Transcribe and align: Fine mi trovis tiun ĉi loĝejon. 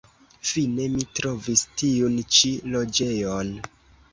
Fine 0.51 0.87
mi 0.93 1.05
trovis 1.19 1.63
tiun 1.81 2.17
ĉi 2.39 2.55
loĝejon. 2.77 3.57